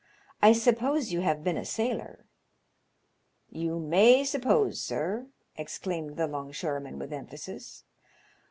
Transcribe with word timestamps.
I 0.41 0.53
suppose 0.53 1.13
you 1.13 1.21
have 1.21 1.43
been 1.43 1.57
a 1.57 1.63
sailor?"" 1.63 2.25
You 3.61 3.77
may 3.77 4.23
suppose, 4.25 4.81
sir," 4.81 5.27
exclaimed 5.57 6.17
the 6.17 6.25
'longshore 6.25 6.79
man 6.79 6.97
with 6.97 7.13
emphasis. 7.13 7.83